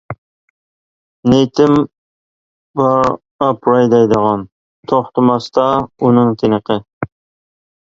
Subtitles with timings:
[1.33, 1.75] نىيىتىم
[2.81, 4.49] بار ئاپىراي دەيدىغان،
[4.95, 5.69] توختىماستا
[6.01, 6.83] ئۇنىڭ تىنىقى.